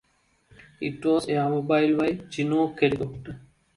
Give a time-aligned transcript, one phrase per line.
[0.81, 3.39] It was airmobile via Chinook helicopter.